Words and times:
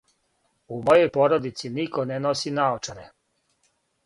У 0.75 0.79
мојој 0.87 1.11
продици 1.17 1.71
нико 1.75 2.07
не 2.13 2.19
носи 2.25 2.55
наочаре. 2.57 3.07